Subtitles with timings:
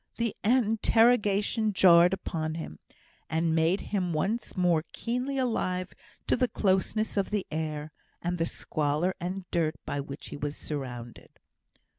[0.15, 2.79] The interruption jarred upon him,
[3.29, 5.93] and made him once more keenly alive
[6.25, 10.57] to the closeness of the air, and the squalor and dirt by which he was
[10.57, 11.33] surrounded.